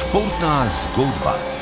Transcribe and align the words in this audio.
Sport 0.00 0.40
nas 0.40 0.88
Goldbach. 0.96 1.59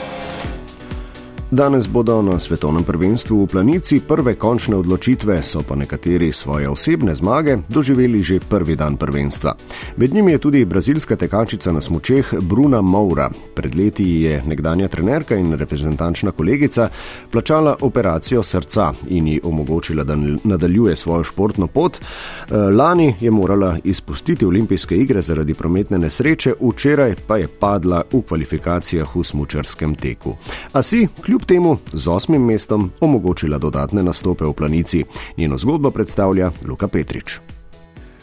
Danes 1.51 1.87
bodo 1.89 2.23
na 2.23 2.39
svetovnem 2.39 2.85
prvenstvu 2.85 3.43
v 3.43 3.47
planici 3.49 4.01
prve 4.05 4.35
končne 4.37 4.77
odločitve, 4.77 5.41
so 5.43 5.63
pa 5.65 5.73
nekateri 5.81 6.29
svoje 6.33 6.69
osebne 6.69 7.15
zmage 7.17 7.57
doživeli 7.69 8.21
že 8.23 8.37
prvi 8.41 8.77
dan 8.77 8.97
prvenstva. 8.97 9.55
Med 9.97 10.15
njimi 10.15 10.33
je 10.33 10.39
tudi 10.39 10.65
brazilska 10.65 11.17
tekačica 11.17 11.73
na 11.73 11.81
smočeh 11.81 12.35
Bruna 12.41 12.81
Moura. 12.81 13.31
Pred 13.55 13.75
leti 13.75 14.05
je 14.29 14.43
nekdanja 14.47 14.89
trenerka 14.89 15.37
in 15.37 15.55
reprezentančna 15.57 16.31
kolegica 16.31 16.89
plačala 17.31 17.77
operacijo 17.81 18.43
srca 18.43 18.93
in 19.09 19.29
ji 19.29 19.41
omogočila, 19.45 20.05
da 20.05 20.17
nadaljuje 20.45 20.97
svojo 20.97 21.25
športno 21.25 21.67
pot. 21.67 21.97
Eh, 21.97 22.55
lani 22.55 23.15
je 23.21 23.31
morala 23.31 23.79
izpustiti 23.85 24.45
olimpijske 24.45 24.97
igre 24.97 25.23
zaradi 25.23 25.55
prometne 25.55 25.99
nesreče, 25.99 26.55
včeraj 26.61 27.15
pa 27.27 27.37
je 27.37 27.49
padla 27.49 28.03
v 28.13 28.23
kvalifikacijah 28.29 29.17
v 29.17 29.25
smočarskem 29.25 29.95
teku. 29.95 30.37
A 30.73 30.83
si, 30.83 31.09
kljub 31.25 31.38
kljub 31.39 31.47
temu 31.47 31.79
z 31.93 32.09
osmim 32.09 32.45
mestom 32.45 32.91
omogočila 33.01 33.59
dodatne 33.59 34.03
nastope 34.03 34.45
v 34.45 34.53
planici. 34.53 35.05
Njeno 35.37 35.59
zgodbo 35.59 35.91
predstavlja 35.91 36.51
Luka 36.67 36.89
Petrič. 36.89 37.39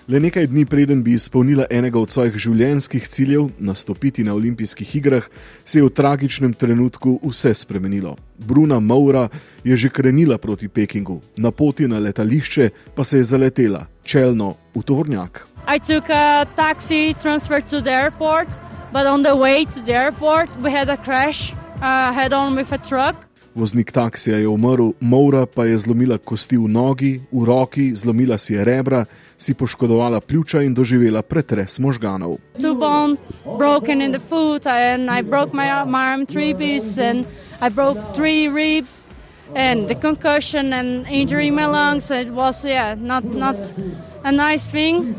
Le 0.08 0.20
nekaj 0.20 0.48
dni 0.48 0.66
preden 0.66 1.04
bi 1.04 1.14
izpolnila 1.14 1.66
enega 1.70 2.00
od 2.00 2.10
svojih 2.10 2.36
življenjskih 2.38 3.08
ciljev, 3.08 3.50
nastopiti 3.60 4.24
na 4.24 4.34
olimpijskih 4.34 4.96
igrah, 4.96 5.24
se 5.66 5.80
je 5.80 5.84
v 5.84 5.90
tragičnem 5.90 6.54
trenutku 6.54 7.20
vse 7.24 7.54
spremenilo. 7.54 8.18
Bruna 8.38 8.80
Maura 8.80 9.30
je 9.64 9.78
že 9.78 9.90
krenila 9.90 10.38
proti 10.38 10.68
Pekingu, 10.68 11.22
na 11.38 11.52
poti 11.52 11.88
na 11.88 12.00
letališče 12.00 12.70
pa 12.96 13.04
se 13.04 13.18
je 13.18 13.24
zaletela 13.24 13.86
čelno 14.04 14.56
v 14.76 14.82
tovornjak. 14.82 15.48
I 15.68 15.80
took 15.80 16.10
a 16.10 16.46
taxi 16.58 17.16
transfer 17.22 17.62
to 17.62 17.82
the 17.82 17.92
airport, 17.92 18.48
but 18.94 19.06
on 19.08 19.24
the 19.24 19.34
way 19.34 19.66
to 19.66 19.80
the 19.86 19.94
airport 19.94 20.50
we 20.62 20.72
had 20.72 20.90
a 20.90 20.98
crash 20.98 21.65
uh, 21.76 23.16
Voznik 23.56 23.92
taksija 23.92 24.38
je 24.38 24.48
umrl, 24.48 24.90
Moura 25.00 25.46
pa 25.46 25.66
je 25.66 25.78
zlomila 25.78 26.18
kosti 26.18 26.58
v 26.58 26.68
nogi, 26.68 27.22
v 27.32 27.46
roki, 27.46 27.96
zlomila 27.96 28.38
si 28.38 28.54
je 28.54 28.66
rebra, 28.66 29.06
si 29.38 29.54
poškodovala 29.54 30.20
pljuča 30.20 30.62
in 30.62 30.74
doživela 30.74 31.22
pretres 31.22 31.80
možganov. 31.80 32.38
And 32.56 32.76
the 39.54 39.96
concussion 39.96 40.74
and 40.74 41.06
injury 41.08 41.48
in 41.48 41.56
my 41.56 41.66
lungs, 41.66 42.12
it 42.12 42.30
was, 42.30 42.66
yeah, 42.66 42.96
not, 42.96 43.24
not 43.24 43.56
a 44.24 44.32
nice 44.32 44.68
thing. 44.68 45.16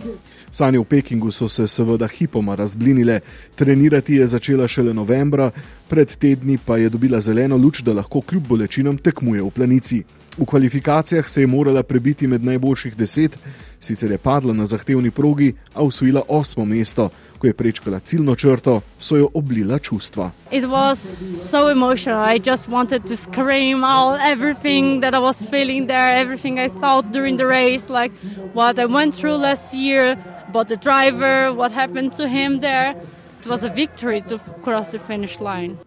Sanje 0.50 0.78
v 0.78 0.84
Pekingu 0.84 1.30
so 1.32 1.48
se 1.48 1.66
seveda 1.68 2.08
hipoma 2.08 2.54
razblinile, 2.54 3.20
trenirati 3.54 4.14
je 4.14 4.26
začela 4.26 4.68
šele 4.68 4.94
novembra, 4.94 5.50
pred 5.88 6.16
tedni 6.16 6.58
pa 6.58 6.76
je 6.76 6.88
dobila 6.88 7.20
zeleno 7.20 7.56
luč, 7.56 7.82
da 7.82 7.92
lahko 7.92 8.20
kljub 8.20 8.46
bolečinam 8.48 8.98
tekmuje 8.98 9.42
v 9.42 9.50
planici. 9.50 10.02
V 10.38 10.44
kvalifikacijah 10.44 11.28
se 11.28 11.40
je 11.40 11.46
morala 11.46 11.82
prebiti 11.82 12.26
med 12.26 12.44
najboljših 12.44 12.96
deset, 12.96 13.38
sicer 13.80 14.10
je 14.10 14.18
padla 14.18 14.52
na 14.52 14.66
zahtevni 14.66 15.10
progi, 15.10 15.54
a 15.74 15.82
usvojila 15.82 16.22
osmo 16.28 16.64
mesto. 16.64 17.10
Ko 17.38 17.46
je 17.46 17.52
prečkala 17.52 18.00
ciljno 18.00 18.34
črto, 18.34 18.80
so 19.00 19.16
jo 19.16 19.28
oblila 19.34 19.78
čustva. 19.78 20.30
Bilo 20.50 20.88
je 20.88 20.94
zelo 20.94 21.70
emocionalno, 21.70 22.38
želela 22.42 22.56
sem 22.56 22.72
skrbeti 22.72 23.14
vse, 23.14 23.30
kar 23.30 23.46
sem 23.46 24.42
čutila 24.52 25.12
tam, 25.12 25.22
vse, 25.22 26.22
kar 26.22 26.38
sem 26.38 26.54
mislila 26.54 27.02
tekom 27.12 27.48
race, 27.48 27.88
like 27.90 28.14
what 28.54 28.78
I 28.78 28.86
went 28.86 29.14
through 29.14 29.42
last 29.42 29.74
year, 29.74 30.16
about 30.48 30.68
the 30.68 30.76
driver, 30.76 31.52
what 31.52 31.72
happened 31.72 32.16
to 32.16 32.28
him 32.28 32.60
there. 32.60 32.94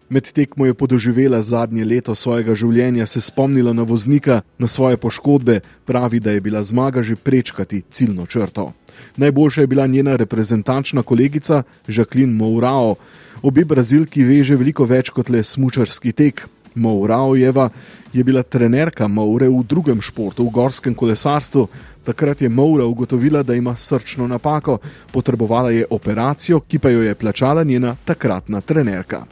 Med 0.08 0.32
tekmo 0.32 0.66
je 0.66 0.74
podoživela 0.74 1.40
zadnje 1.42 1.84
leto 1.84 2.14
svojega 2.14 2.54
življenja, 2.54 3.06
se 3.06 3.20
spomnila 3.20 3.72
na 3.72 3.82
voznika, 3.82 4.40
na 4.58 4.68
svoje 4.68 4.96
poškodbe, 4.96 5.60
pravi, 5.84 6.20
da 6.20 6.32
je 6.32 6.40
bila 6.40 6.62
zmaga 6.62 7.02
že 7.02 7.16
prečkati 7.16 7.82
ciljno 7.90 8.26
črto. 8.26 8.72
Najboljša 9.16 9.60
je 9.60 9.66
bila 9.66 9.86
njena 9.86 10.16
reprezentančna 10.16 11.02
kolegica 11.02 11.62
Jacqueline 11.88 12.32
Mourao. 12.32 12.94
Obi 13.42 13.64
brazilki 13.64 14.24
veže 14.24 14.56
veliko 14.56 14.84
več 14.84 15.10
kot 15.10 15.28
le 15.28 15.44
smučarski 15.44 16.12
tek. 16.12 16.46
Mouraojeva 16.74 17.68
je 18.12 18.24
bila 18.24 18.42
trenerka 18.42 19.08
Moure 19.08 19.48
v 19.48 19.62
drugem 19.62 20.00
športu, 20.02 20.44
v 20.44 20.50
gorskem 20.50 20.94
kolesarstvu. 20.94 21.68
Takrat 22.04 22.42
je 22.42 22.48
Moura 22.48 22.84
ugotovila, 22.84 23.42
da 23.42 23.54
ima 23.54 23.76
srčno 23.76 24.26
napako, 24.26 24.78
potrebovala 25.12 25.70
je 25.70 25.86
operacijo, 25.90 26.60
ki 26.60 26.78
pa 26.78 26.90
jo 26.90 27.02
je 27.02 27.14
plačala 27.14 27.64
njena 27.64 27.96
takratna 28.04 28.60
trenerka. 28.60 29.24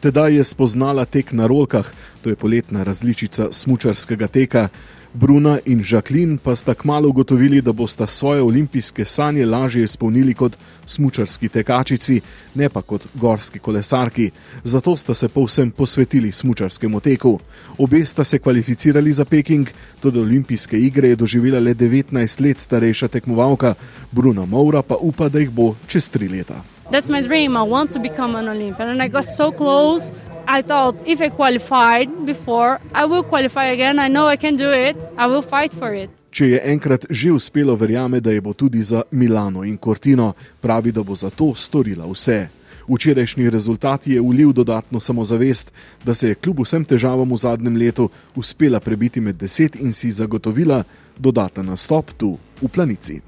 Tedaj 0.00 0.36
je 0.36 0.44
spoznala 0.44 1.04
tek 1.04 1.32
na 1.32 1.46
rolkah, 1.46 1.92
to 2.22 2.30
je 2.30 2.36
poletna 2.36 2.82
različica 2.82 3.48
smučarskega 3.52 4.26
teka. 4.26 4.68
Bruna 5.14 5.58
in 5.64 5.82
Žaklin 5.82 6.38
pa 6.38 6.56
sta 6.56 6.74
kmalo 6.74 7.08
ugotovili, 7.08 7.60
da 7.62 7.72
bosta 7.72 8.06
svoje 8.06 8.42
olimpijske 8.42 9.04
sanje 9.04 9.46
lažje 9.46 9.82
izpolnili 9.82 10.34
kot 10.34 10.56
smučarski 10.86 11.48
tekačici, 11.48 12.20
ne 12.54 12.68
pa 12.68 12.82
kot 12.82 13.06
gorski 13.14 13.58
kolesarki. 13.58 14.30
Zato 14.64 14.96
sta 14.96 15.14
se 15.14 15.28
povsem 15.28 15.70
posvetili 15.70 16.32
smučarskemu 16.32 17.00
teku. 17.00 17.38
Obe 17.78 18.04
sta 18.04 18.24
se 18.24 18.38
kvalificirali 18.38 19.12
za 19.12 19.24
Peking, 19.24 19.68
tudi 20.00 20.18
olimpijske 20.18 20.78
igre 20.80 21.08
je 21.08 21.16
doživela 21.16 21.60
le 21.60 21.74
19 21.74 22.46
let 22.46 22.58
starejša 22.58 23.08
tekmovalka, 23.08 23.74
Bruna 24.10 24.46
Moura 24.46 24.82
pa 24.82 24.96
upa, 25.00 25.28
da 25.28 25.38
jih 25.38 25.50
bo 25.50 25.74
čez 25.86 26.08
tri 26.08 26.28
leta. 26.28 26.54
That's 26.90 27.08
my 27.08 27.22
dream. 27.22 27.56
I 27.56 27.62
want 27.62 27.92
to 27.92 27.98
become 27.98 28.38
an 28.38 28.48
Olympian. 28.48 28.88
And 28.88 29.02
I 29.02 29.08
got 29.08 29.24
so 29.36 29.50
close. 29.50 30.12
I 30.46 30.62
thought 30.62 30.96
if 31.06 31.20
I 31.20 31.30
qualified 31.30 32.08
before, 32.26 32.78
I 32.92 33.06
will 33.06 33.22
qualify 33.22 33.72
again. 33.72 33.98
I 33.98 34.08
know 34.08 34.28
I 34.28 34.36
can 34.36 34.56
do 34.56 34.72
it. 34.72 34.96
I 35.16 35.26
will 35.26 35.42
fight 35.42 35.72
for 35.72 35.94
it. 35.94 36.10
Če 36.34 36.48
je 36.50 36.60
enkrat 36.72 37.06
že 37.10 37.30
uspelo, 37.32 37.76
verjame, 37.78 38.20
da 38.20 38.32
je 38.34 38.40
bo 38.42 38.52
tudi 38.52 38.82
za 38.82 39.04
Milano 39.10 39.62
in 39.64 39.78
Cortino, 39.78 40.32
pravi, 40.60 40.92
da 40.92 41.02
bo 41.02 41.14
za 41.14 41.30
to 41.30 41.54
storila 41.54 42.06
vse. 42.10 42.48
Včerajšnji 42.88 43.50
rezultat 43.50 44.06
je 44.06 44.20
ulil 44.20 44.52
dodatno 44.52 45.00
samozavest, 45.00 45.72
da 46.04 46.14
se 46.14 46.28
je 46.28 46.34
kljub 46.34 46.60
vsem 46.60 46.84
težavam 46.84 47.30
v 47.32 47.36
zadnjem 47.36 47.76
letu 47.76 48.08
uspela 48.36 48.80
prebiti 48.80 49.20
med 49.20 49.36
deset 49.36 49.76
in 49.76 49.92
si 49.92 50.10
zagotovila 50.10 50.82
dodaten 51.18 51.66
nastop 51.66 52.10
tu 52.18 52.36
v 52.62 52.68
planici. 52.68 53.20